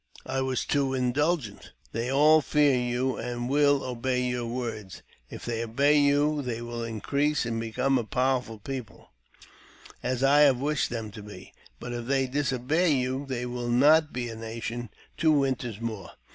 I 0.25 0.41
was 0.41 0.65
too 0.65 0.95
indulgent. 0.95 1.73
They 1.91 2.09
all 2.11 2.41
fear 2.41 2.75
you, 2.75 3.17
and 3.17 3.47
will 3.47 3.83
obey 3.83 4.23
your 4.23 4.47
words. 4.47 5.03
If 5.29 5.45
they 5.45 5.63
obey 5.63 5.99
you, 5.99 6.41
they 6.41 6.59
will 6.59 6.83
increase 6.83 7.45
and 7.45 7.59
become 7.61 7.99
a 7.99 8.03
powerful 8.03 8.57
people, 8.57 9.11
as 10.01 10.23
I 10.23 10.39
have 10.39 10.57
wished 10.57 10.89
them 10.89 11.11
to 11.11 11.21
be; 11.21 11.53
but 11.79 11.93
if 11.93 12.07
they 12.07 12.25
disobey 12.25 12.93
you, 12.95 13.27
they 13.27 13.45
will 13.45 13.69
not 13.69 14.11
be 14.11 14.27
a 14.29 14.35
nation 14.35 14.89
two 15.17 15.33
winters 15.33 15.79
more. 15.79 16.09